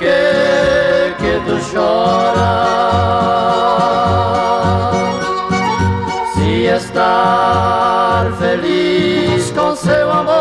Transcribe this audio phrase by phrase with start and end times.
[0.00, 2.40] Que que tu choras?
[6.32, 10.32] Se estar feliz com seu amor,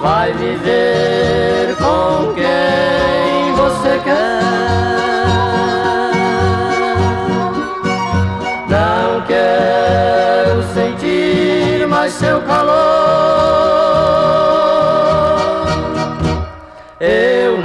[0.00, 4.42] vai viver com quem você quer.
[8.68, 12.81] Não quero sentir mais seu calor.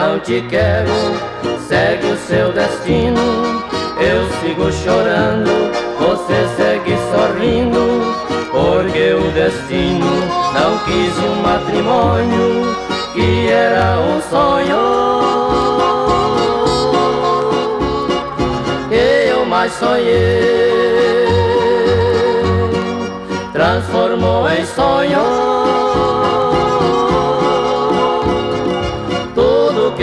[0.07, 0.89] Não te quero,
[1.67, 3.19] segue o seu destino.
[3.99, 5.51] Eu sigo chorando,
[5.99, 8.15] você segue sorrindo,
[8.49, 10.05] porque o destino
[10.53, 12.73] não quis um matrimônio
[13.13, 14.77] que era um sonho.
[18.87, 21.27] Que eu mais sonhei,
[23.51, 25.46] transformou em sonho.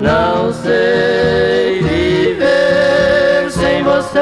[0.00, 4.18] Não sei viver sem você.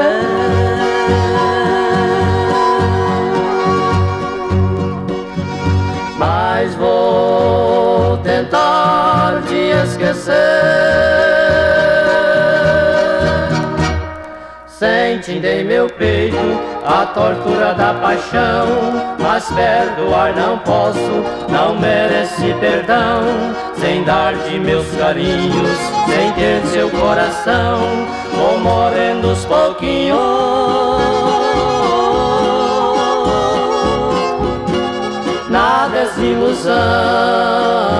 [6.17, 10.33] Mas vou tentar te esquecer.
[14.67, 16.35] Sente em meu peito
[16.85, 18.67] a tortura da paixão,
[19.19, 23.23] mas perdoar não posso, não merece perdão.
[23.75, 27.79] Sem dar de meus carinhos, sem ter seu coração,
[28.33, 30.19] vou morrendo aos pouquinhos.
[35.49, 37.98] Na desilusão.